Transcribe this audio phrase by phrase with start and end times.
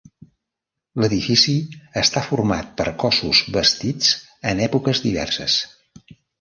[1.03, 1.53] L'edifici
[2.01, 4.11] està format per cossos bastits
[4.55, 5.63] en èpoques diverses.